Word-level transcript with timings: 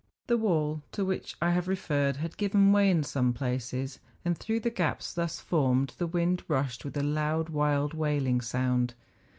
The 0.25 0.35
wall 0.39 0.81
to 0.93 1.05
which 1.05 1.35
I 1.43 1.51
have 1.51 1.67
referred 1.67 2.15
had 2.15 2.35
given 2.35 2.71
way 2.71 2.89
in 2.89 3.03
some 3.03 3.33
places, 3.33 3.99
and 4.25 4.35
through 4.35 4.61
the 4.61 4.71
gaps 4.71 5.13
thus 5.13 5.39
formed 5.39 5.93
the 5.99 6.07
wind 6.07 6.41
rushed 6.47 6.83
with 6.83 6.97
a 6.97 7.03
loud, 7.03 7.49
wild, 7.49 7.93
wailing 7.93 8.41
sound. 8.41 8.95